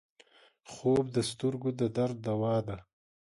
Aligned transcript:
خوب 0.71 1.05
د 1.15 1.17
سترګو 1.29 1.69
د 1.79 1.81
درد 1.97 2.17
دوا 2.27 2.55
ده 2.67 2.77